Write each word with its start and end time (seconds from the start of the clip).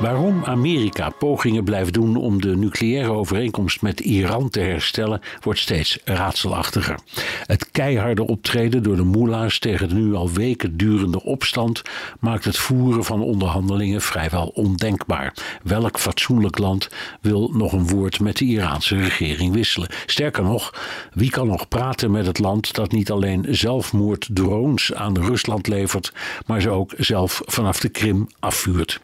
Waarom 0.00 0.44
Amerika 0.44 1.10
pogingen 1.10 1.64
blijft 1.64 1.92
doen 1.92 2.16
om 2.16 2.40
de 2.40 2.56
nucleaire 2.56 3.12
overeenkomst 3.12 3.82
met 3.82 4.00
Iran 4.00 4.50
te 4.50 4.60
herstellen, 4.60 5.20
wordt 5.40 5.58
steeds 5.58 5.98
raadselachtiger. 6.04 6.98
Het 7.46 7.70
keiharde 7.70 8.26
optreden 8.26 8.82
door 8.82 8.96
de 8.96 9.02
moela's 9.02 9.58
tegen 9.58 9.88
de 9.88 9.94
nu 9.94 10.14
al 10.14 10.30
weken 10.30 10.76
durende 10.76 11.22
opstand 11.22 11.82
maakt 12.20 12.44
het 12.44 12.56
voeren 12.56 13.04
van 13.04 13.22
onderhandelingen 13.22 14.00
vrijwel 14.00 14.46
ondenkbaar. 14.46 15.34
Welk 15.62 15.98
fatsoenlijk 15.98 16.58
land 16.58 16.88
wil 17.20 17.50
nog 17.52 17.72
een 17.72 17.88
woord 17.88 18.20
met 18.20 18.36
de 18.36 18.44
Iraanse 18.44 18.96
regering 18.96 19.52
wisselen? 19.52 19.88
Sterker 20.06 20.42
nog, 20.42 20.74
wie 21.12 21.30
kan 21.30 21.46
nog 21.46 21.68
praten 21.68 22.10
met 22.10 22.26
het 22.26 22.38
land 22.38 22.74
dat 22.74 22.92
niet 22.92 23.10
alleen 23.10 23.46
zelfmoorddrones 23.48 24.94
aan 24.94 25.18
Rusland 25.18 25.66
levert, 25.66 26.12
maar 26.46 26.60
ze 26.60 26.70
ook 26.70 26.92
zelf 26.96 27.42
vanaf 27.44 27.80
de 27.80 27.88
Krim 27.88 28.26
afvuurt? 28.38 29.00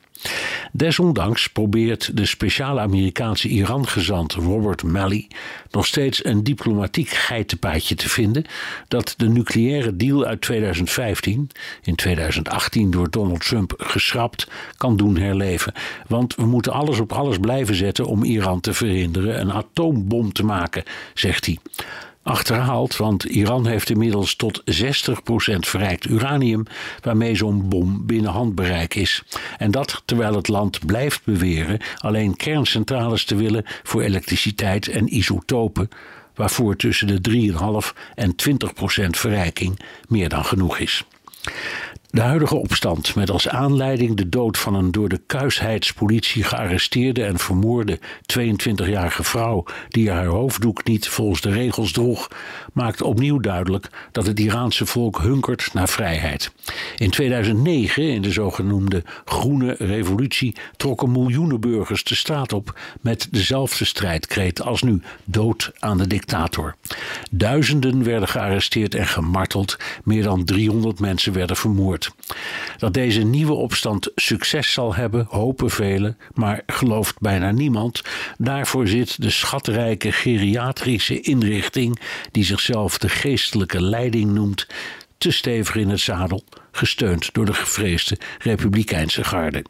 Desondanks 0.72 1.48
probeert 1.48 2.16
de 2.16 2.26
speciale 2.26 2.80
Amerikaanse 2.80 3.48
Iran-gezant 3.48 4.32
Robert 4.32 4.82
Malley 4.82 5.28
nog 5.70 5.86
steeds 5.86 6.24
een 6.24 6.44
diplomatiek 6.44 7.08
geitenpaadje 7.08 7.94
te 7.94 8.08
vinden 8.08 8.44
dat 8.88 9.14
de 9.16 9.28
nucleaire 9.28 9.96
deal 9.96 10.24
uit 10.24 10.40
2015, 10.40 11.50
in 11.82 11.94
2018 11.94 12.90
door 12.90 13.10
Donald 13.10 13.46
Trump 13.46 13.74
geschrapt, 13.76 14.48
kan 14.76 14.96
doen 14.96 15.16
herleven. 15.16 15.72
Want 16.06 16.34
we 16.34 16.46
moeten 16.46 16.72
alles 16.72 17.00
op 17.00 17.12
alles 17.12 17.38
blijven 17.38 17.74
zetten 17.74 18.06
om 18.06 18.24
Iran 18.24 18.60
te 18.60 18.74
verhinderen 18.74 19.40
een 19.40 19.52
atoombom 19.52 20.32
te 20.32 20.44
maken, 20.44 20.82
zegt 21.14 21.46
hij 21.46 21.58
achterhaald, 22.26 22.96
want 22.96 23.24
Iran 23.24 23.66
heeft 23.66 23.90
inmiddels 23.90 24.36
tot 24.36 24.62
60% 24.64 24.64
verrijkt 25.58 26.08
uranium, 26.08 26.64
waarmee 27.02 27.34
zo'n 27.34 27.68
bom 27.68 28.06
binnen 28.06 28.30
handbereik 28.30 28.94
is. 28.94 29.22
En 29.58 29.70
dat 29.70 30.02
terwijl 30.04 30.34
het 30.34 30.48
land 30.48 30.86
blijft 30.86 31.24
beweren 31.24 31.80
alleen 31.96 32.36
kerncentrales 32.36 33.24
te 33.24 33.34
willen 33.34 33.64
voor 33.82 34.02
elektriciteit 34.02 34.88
en 34.88 35.16
isotopen, 35.16 35.88
waarvoor 36.34 36.76
tussen 36.76 37.22
de 37.22 37.52
3,5 37.92 37.98
en 38.14 38.34
20% 38.50 39.10
verrijking 39.10 39.80
meer 40.08 40.28
dan 40.28 40.44
genoeg 40.44 40.78
is. 40.78 41.04
De 42.16 42.22
huidige 42.22 42.56
opstand, 42.56 43.14
met 43.14 43.30
als 43.30 43.48
aanleiding 43.48 44.16
de 44.16 44.28
dood 44.28 44.58
van 44.58 44.74
een 44.74 44.92
door 44.92 45.08
de 45.08 45.20
kuisheidspolitie 45.26 46.42
gearresteerde 46.42 47.24
en 47.24 47.38
vermoorde 47.38 47.98
22-jarige 48.38 49.24
vrouw 49.24 49.64
die 49.88 50.10
haar 50.10 50.26
hoofddoek 50.26 50.84
niet 50.84 51.08
volgens 51.08 51.40
de 51.40 51.50
regels 51.50 51.92
droeg, 51.92 52.28
maakt 52.72 53.02
opnieuw 53.02 53.38
duidelijk 53.38 53.88
dat 54.12 54.26
het 54.26 54.40
Iraanse 54.40 54.86
volk 54.86 55.18
hunkert 55.18 55.70
naar 55.72 55.88
vrijheid. 55.88 56.52
In 56.96 57.10
2009, 57.10 58.02
in 58.02 58.22
de 58.22 58.32
zogenoemde 58.32 59.04
Groene 59.24 59.74
Revolutie, 59.78 60.54
trokken 60.76 61.12
miljoenen 61.12 61.60
burgers 61.60 62.04
de 62.04 62.14
straat 62.14 62.52
op 62.52 62.78
met 63.00 63.28
dezelfde 63.30 63.84
strijdkreet 63.84 64.62
als 64.62 64.82
nu: 64.82 65.02
dood 65.24 65.72
aan 65.78 65.98
de 65.98 66.06
dictator. 66.06 66.74
Duizenden 67.30 68.04
werden 68.04 68.28
gearresteerd 68.28 68.94
en 68.94 69.06
gemarteld, 69.06 69.76
meer 70.04 70.22
dan 70.22 70.44
300 70.44 71.00
mensen 71.00 71.32
werden 71.32 71.56
vermoord. 71.56 72.04
Dat 72.78 72.94
deze 72.94 73.22
nieuwe 73.22 73.52
opstand 73.52 74.10
succes 74.14 74.72
zal 74.72 74.94
hebben, 74.94 75.26
hopen 75.28 75.70
velen, 75.70 76.18
maar 76.34 76.62
gelooft 76.66 77.20
bijna 77.20 77.50
niemand. 77.50 78.02
Daarvoor 78.38 78.88
zit 78.88 79.22
de 79.22 79.30
schatrijke 79.30 80.12
geriatrische 80.12 81.20
inrichting, 81.20 82.00
die 82.30 82.44
zichzelf 82.44 82.98
de 82.98 83.08
geestelijke 83.08 83.82
leiding 83.82 84.32
noemt, 84.32 84.66
te 85.18 85.30
stevig 85.30 85.74
in 85.74 85.88
het 85.88 86.00
zadel, 86.00 86.44
gesteund 86.72 87.34
door 87.34 87.44
de 87.44 87.54
gevreesde 87.54 88.18
republikeinse 88.38 89.24
garde. 89.24 89.64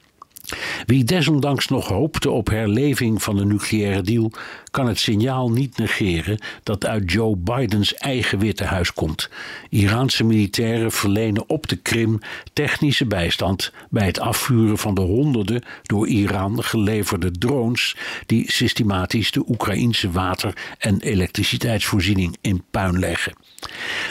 Wie 0.87 1.05
desondanks 1.05 1.69
nog 1.69 1.89
hoopte 1.89 2.31
op 2.31 2.49
herleving 2.49 3.23
van 3.23 3.37
de 3.37 3.45
nucleaire 3.45 4.03
deal, 4.03 4.33
kan 4.71 4.89
het 4.89 4.99
signaal 4.99 5.51
niet 5.51 5.79
negeren 5.79 6.39
dat 6.63 6.87
uit 6.87 7.13
Joe 7.13 7.37
Bidens 7.37 7.95
eigen 7.95 8.39
Witte 8.39 8.65
Huis 8.65 8.93
komt. 8.93 9.29
Iraanse 9.71 10.25
militairen 10.25 10.93
verlenen 10.93 11.49
op 11.49 11.69
de 11.69 11.77
Krim 11.77 12.19
technische 12.53 13.07
bijstand 13.07 13.73
bij 13.91 14.07
het 14.07 14.21
afvuren 14.21 14.79
van 14.79 14.95
de 14.95 15.01
honderden 15.01 15.63
door 15.83 16.09
Iran 16.09 16.63
geleverde 16.65 17.31
drones 17.31 17.97
die 18.27 18.53
systematisch 18.53 19.31
de 19.31 19.45
Oekraïnse 19.49 20.11
water- 20.11 20.75
en 20.79 21.01
elektriciteitsvoorziening 21.01 22.37
in 22.41 22.65
puin 22.71 22.99
leggen. 22.99 23.35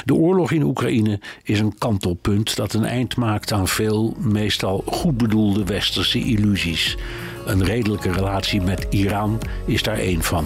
De 0.05 0.13
oorlog 0.13 0.51
in 0.51 0.63
Oekraïne 0.63 1.19
is 1.43 1.59
een 1.59 1.77
kantelpunt 1.77 2.55
dat 2.55 2.73
een 2.73 2.85
eind 2.85 3.15
maakt 3.15 3.51
aan 3.51 3.67
veel, 3.67 4.15
meestal 4.17 4.83
goed 4.85 5.17
bedoelde 5.17 5.63
westerse 5.63 6.19
illusies. 6.19 6.97
Een 7.45 7.63
redelijke 7.63 8.11
relatie 8.11 8.61
met 8.61 8.87
Iran 8.89 9.39
is 9.65 9.83
daar 9.83 9.97
één 9.97 10.23
van. 10.23 10.45